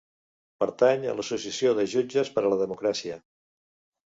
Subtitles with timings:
[0.63, 3.21] Pertany a l'associació de Jutges per a la Democràcia.